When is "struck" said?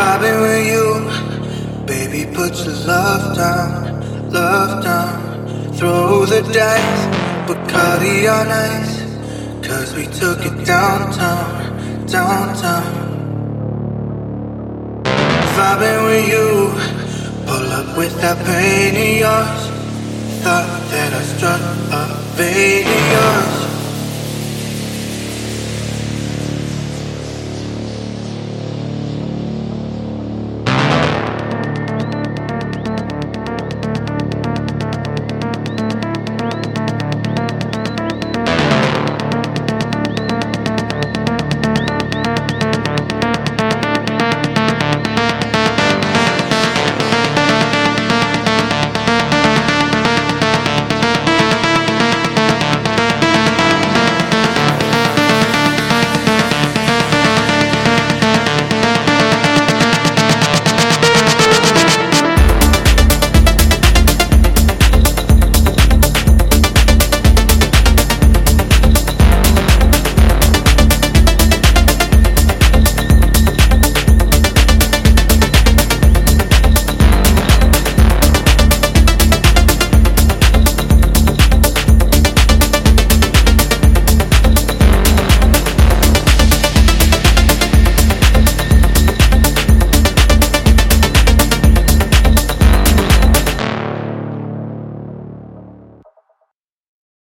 21.32-21.62